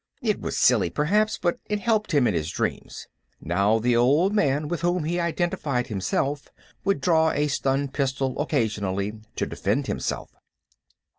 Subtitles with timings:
[0.23, 3.07] It was silly, perhaps, but it helped him in his dreams.
[3.39, 6.47] Now, the old man with whom he identified himself
[6.83, 10.31] would draw a stun pistol, occasionally, to defend himself.